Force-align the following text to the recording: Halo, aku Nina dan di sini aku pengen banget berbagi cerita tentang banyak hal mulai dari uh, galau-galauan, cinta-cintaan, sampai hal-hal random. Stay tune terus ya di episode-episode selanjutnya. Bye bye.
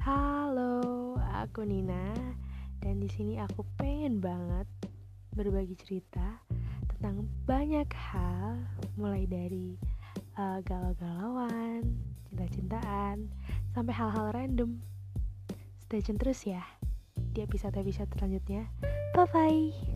Halo, 0.00 1.12
aku 1.28 1.60
Nina 1.68 2.16
dan 2.80 3.04
di 3.04 3.08
sini 3.12 3.36
aku 3.36 3.68
pengen 3.76 4.16
banget 4.16 4.64
berbagi 5.36 5.76
cerita 5.76 6.40
tentang 6.88 7.28
banyak 7.44 7.84
hal 7.92 8.64
mulai 8.96 9.28
dari 9.28 9.76
uh, 10.40 10.64
galau-galauan, 10.64 11.84
cinta-cintaan, 12.32 13.28
sampai 13.76 13.92
hal-hal 13.92 14.32
random. 14.32 14.80
Stay 15.84 16.00
tune 16.00 16.16
terus 16.16 16.48
ya 16.48 16.64
di 17.36 17.44
episode-episode 17.44 18.08
selanjutnya. 18.16 18.72
Bye 19.12 19.28
bye. 19.28 19.89